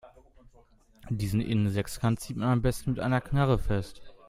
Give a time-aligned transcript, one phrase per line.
[1.11, 4.01] Diesen Innensechskant zieht man am besten mit einer Knarre fest.